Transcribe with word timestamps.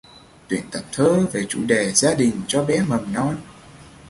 Tuyển 0.47 0.65
tập 0.71 0.83
thơ 0.91 1.25
về 1.33 1.45
chủ 1.49 1.63
đề 1.67 1.91
gia 1.91 2.13
đình 2.15 2.41
cho 2.47 2.63
bé 2.65 2.81
mầm 2.87 3.13
non 3.13 3.37